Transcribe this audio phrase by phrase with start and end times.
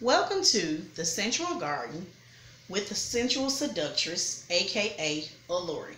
[0.00, 2.06] Welcome to the Synsual Garden
[2.70, 5.96] with the Sensual Seductress, aka Alluri.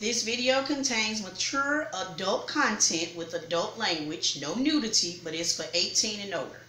[0.00, 6.18] This video contains mature adult content with adult language, no nudity, but it's for 18
[6.18, 6.62] and older.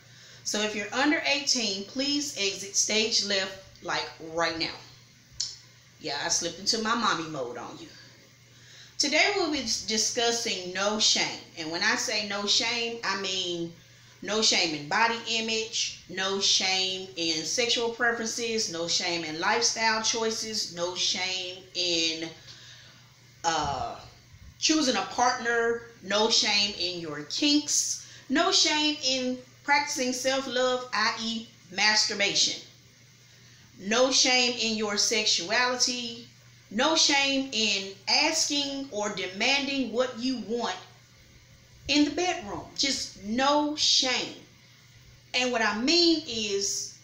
[0.44, 4.76] So if you're under 18, please exit stage left like right now.
[6.00, 7.88] Yeah, I slipped into my mommy mode on you.
[9.00, 11.42] Today we'll be discussing no shame.
[11.58, 13.74] And when I say no shame, I mean
[14.22, 20.74] no shame in body image, no shame in sexual preferences, no shame in lifestyle choices,
[20.76, 22.30] no shame in
[23.44, 23.96] uh,
[24.60, 31.48] choosing a partner, no shame in your kinks, no shame in practicing self love, i.e.,
[31.72, 32.62] masturbation,
[33.80, 36.28] no shame in your sexuality,
[36.70, 40.76] no shame in asking or demanding what you want
[41.92, 42.66] in the bedroom.
[42.78, 44.36] Just no shame.
[45.34, 46.98] And what I mean is,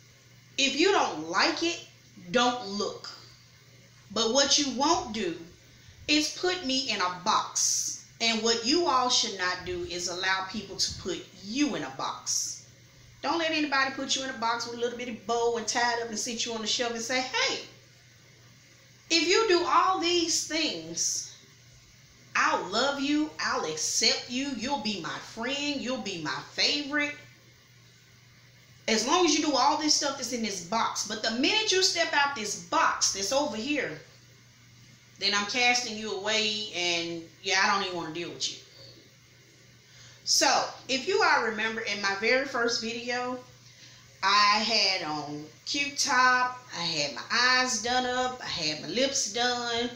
[0.57, 1.85] if you don't like it,
[2.31, 3.09] don't look.
[4.11, 5.35] But what you won't do
[6.07, 8.05] is put me in a box.
[8.21, 11.93] And what you all should not do is allow people to put you in a
[11.97, 12.65] box.
[13.21, 15.97] Don't let anybody put you in a box with a little bitty bow and tie
[15.97, 17.59] it up and sit you on the shelf and say, hey,
[19.09, 21.26] if you do all these things,
[22.39, 27.15] I'll love you, I'll accept you, you'll be my friend, you'll be my favorite.
[28.87, 31.07] As long as you do all this stuff that's in this box.
[31.07, 33.99] But the minute you step out this box that's over here,
[35.17, 38.57] then I'm casting you away and yeah, I don't even want to deal with you.
[40.23, 43.39] So, if you all remember in my very first video,
[44.21, 49.33] I had on cute top, I had my eyes done up, I had my lips
[49.33, 49.89] done,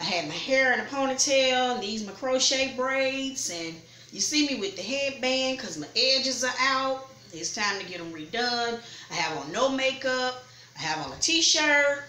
[0.00, 3.74] I had my hair in a ponytail, and these my crochet braids, and
[4.12, 7.10] you see me with the headband because my edges are out.
[7.34, 8.80] It's time to get them redone.
[9.10, 10.42] I have on no makeup.
[10.76, 12.04] I have on a t-shirt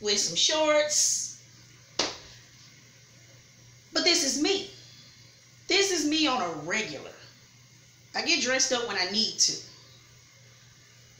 [0.00, 1.42] with some shorts.
[3.92, 4.70] But this is me.
[5.66, 7.10] This is me on a regular.
[8.14, 9.71] I get dressed up when I need to.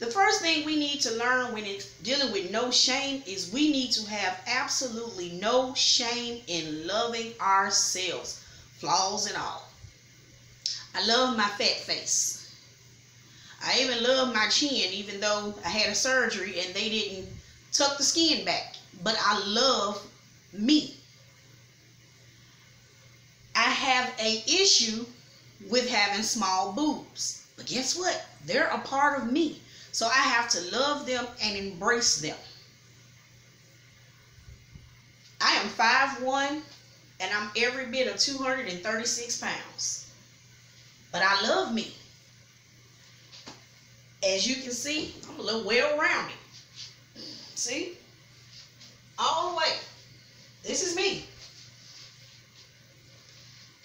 [0.03, 3.71] The first thing we need to learn when it's dealing with no shame is we
[3.71, 8.41] need to have absolutely no shame in loving ourselves,
[8.79, 9.69] flaws and all.
[10.93, 12.49] I love my fat face.
[13.63, 17.29] I even love my chin, even though I had a surgery and they didn't
[17.71, 18.75] tuck the skin back.
[19.03, 20.05] But I love
[20.51, 20.97] me.
[23.55, 25.05] I have a issue
[25.69, 27.41] with having small boobs.
[27.55, 28.25] But guess what?
[28.45, 29.61] They're a part of me.
[29.93, 32.35] So I have to love them and embrace them.
[35.39, 36.61] I am 5'1
[37.19, 40.11] and I'm every bit of 236 pounds.
[41.11, 41.93] But I love me.
[44.23, 46.37] As you can see, I'm a little well rounded.
[47.53, 47.95] See?
[49.19, 49.73] All the way.
[50.63, 51.23] This is me.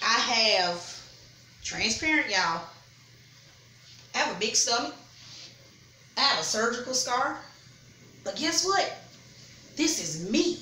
[0.00, 1.02] I have
[1.62, 2.62] transparent, y'all.
[4.14, 4.94] I have a big stomach.
[6.19, 7.39] I have a surgical scar.
[8.25, 8.93] But guess what?
[9.77, 10.59] This is me.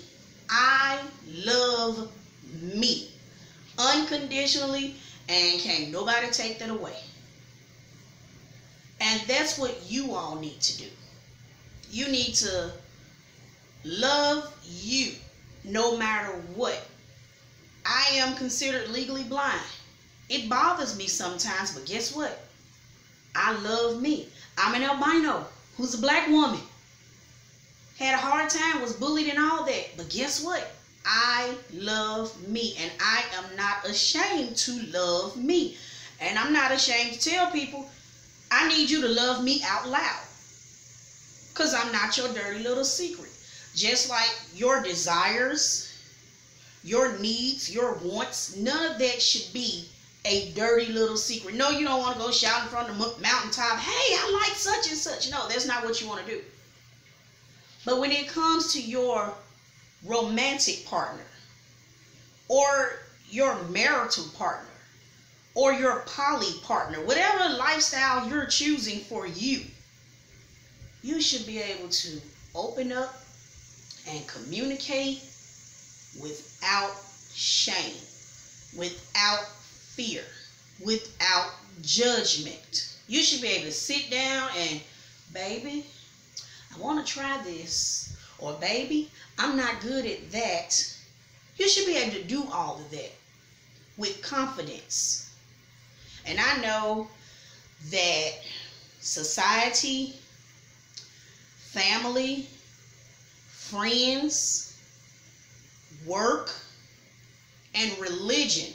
[0.50, 1.00] I
[1.44, 2.12] love
[2.60, 3.10] me
[3.78, 4.96] unconditionally
[5.28, 6.96] and can't nobody take that away.
[9.00, 10.88] And that's what you all need to do.
[11.90, 12.72] You need to
[13.84, 15.12] love you
[15.64, 16.86] no matter what.
[17.86, 19.60] I am considered legally blind.
[20.28, 22.46] It bothers me sometimes, but guess what?
[23.34, 24.28] I love me.
[24.58, 25.46] I'm an albino
[25.76, 26.60] who's a black woman.
[27.98, 29.96] Had a hard time, was bullied and all that.
[29.96, 30.70] But guess what?
[31.04, 35.76] I love me and I am not ashamed to love me.
[36.20, 37.88] And I'm not ashamed to tell people,
[38.50, 40.22] I need you to love me out loud.
[41.52, 43.30] Because I'm not your dirty little secret.
[43.74, 45.92] Just like your desires,
[46.82, 49.88] your needs, your wants, none of that should be
[50.26, 51.54] a dirty little secret.
[51.54, 54.56] No, you don't want to go shout in front of the mountaintop, hey, I like
[54.56, 55.30] such and such.
[55.30, 56.40] No, that's not what you want to do.
[57.84, 59.32] But when it comes to your
[60.04, 61.24] romantic partner
[62.48, 62.98] or
[63.30, 64.68] your marital partner
[65.54, 69.62] or your poly partner, whatever lifestyle you're choosing for you,
[71.02, 72.20] you should be able to
[72.54, 73.14] open up
[74.08, 75.22] and communicate
[76.20, 76.92] without
[77.32, 77.94] shame,
[78.76, 79.46] without
[79.96, 80.22] fear,
[80.84, 81.52] without
[81.82, 82.94] judgment.
[83.08, 84.80] You should be able to sit down and,
[85.32, 85.86] baby,
[86.74, 88.14] I want to try this.
[88.38, 90.96] Or, baby, I'm not good at that.
[91.56, 93.12] You should be able to do all of that
[93.96, 95.34] with confidence.
[96.26, 97.08] And I know
[97.90, 98.32] that
[99.00, 100.16] society,
[101.56, 102.46] family,
[103.48, 104.78] friends,
[106.04, 106.50] work,
[107.74, 108.72] and religion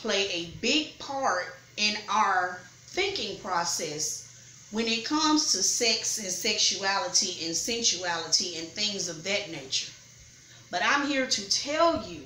[0.00, 7.44] play a big part in our thinking process when it comes to sex and sexuality
[7.46, 9.90] and sensuality and things of that nature.
[10.70, 12.22] But I'm here to tell you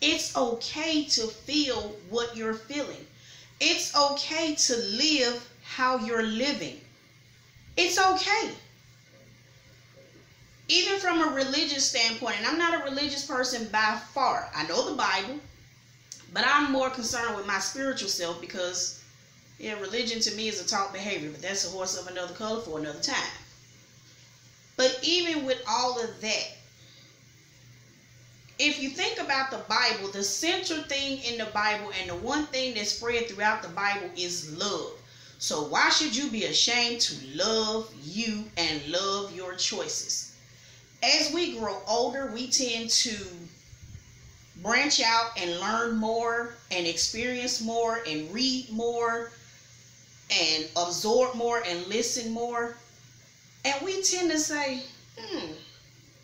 [0.00, 3.06] it's okay to feel what you're feeling.
[3.60, 6.80] It's okay to live how you're living.
[7.76, 8.50] It's okay.
[10.68, 14.48] Even from a religious standpoint, and I'm not a religious person by far.
[14.54, 15.40] I know the Bible,
[16.32, 19.02] but I'm more concerned with my spiritual self because,
[19.58, 22.60] yeah, religion to me is a taught behavior, but that's a horse of another color
[22.60, 23.30] for another time.
[24.76, 26.46] But even with all of that,
[28.58, 32.46] if you think about the Bible, the central thing in the Bible and the one
[32.46, 34.92] thing that's spread throughout the Bible is love.
[35.38, 40.32] So why should you be ashamed to love you and love your choices?
[41.02, 43.16] As we grow older, we tend to
[44.62, 49.32] branch out and learn more and experience more and read more
[50.30, 52.76] and absorb more and listen more.
[53.64, 54.82] And we tend to say,
[55.18, 55.52] hmm,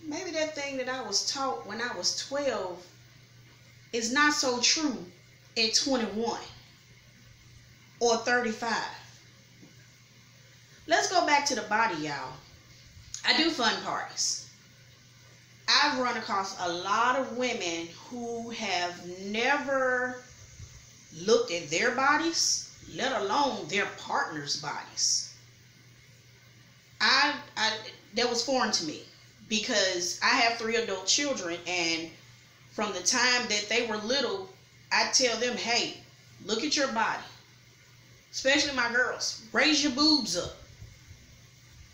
[0.02, 2.84] maybe that thing that I was taught when I was 12
[3.92, 4.96] is not so true
[5.56, 6.38] at 21
[8.00, 8.72] or 35.
[10.86, 12.34] Let's go back to the body, y'all.
[13.26, 14.45] I do fun parties.
[15.68, 20.22] I've run across a lot of women who have never
[21.14, 25.34] looked at their bodies, let alone their partner's bodies.
[27.00, 27.72] I, I
[28.14, 29.02] that was foreign to me
[29.48, 32.10] because I have three adult children, and
[32.72, 34.48] from the time that they were little,
[34.90, 35.94] I tell them, hey,
[36.44, 37.22] look at your body.
[38.32, 39.42] Especially my girls.
[39.52, 40.56] Raise your boobs up.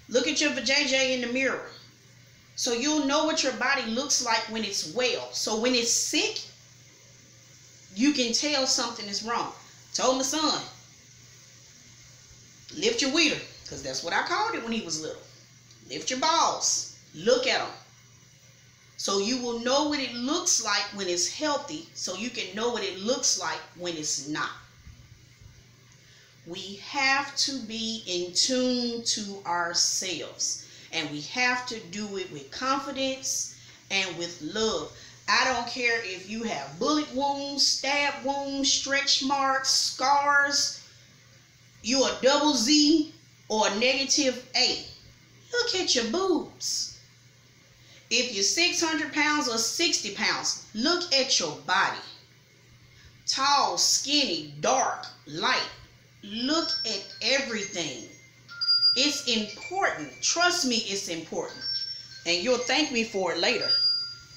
[0.08, 1.71] Look at your vajayjay in the mirror.
[2.54, 5.32] So you'll know what your body looks like when it's well.
[5.32, 6.40] So when it's sick,
[7.94, 9.52] you can tell something is wrong.
[9.94, 10.62] Told my son,
[12.78, 15.22] lift your weeder, because that's what I called it when he was little.
[15.88, 16.96] Lift your balls.
[17.14, 17.68] Look at them.
[18.96, 22.70] So you will know what it looks like when it's healthy, so you can know
[22.70, 24.50] what it looks like when it's not.
[26.46, 32.50] We have to be in tune to ourselves, and we have to do it with
[32.50, 33.56] confidence
[33.90, 34.92] and with love.
[35.28, 40.80] I don't care if you have bullet wounds, stab wounds, stretch marks, scars,
[41.82, 43.12] you're a double Z
[43.48, 44.86] or a negative A.
[45.52, 46.98] Look at your boobs.
[48.10, 51.98] If you're 600 pounds or 60 pounds, look at your body.
[53.26, 55.68] Tall, skinny, dark, light.
[56.22, 58.08] Look at everything.
[58.94, 60.20] It's important.
[60.20, 61.64] Trust me, it's important.
[62.26, 63.70] And you'll thank me for it later.